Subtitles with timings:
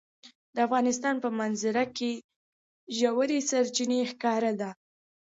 [0.55, 2.11] د افغانستان په منظره کې
[2.97, 4.69] ژورې سرچینې ښکاره ده.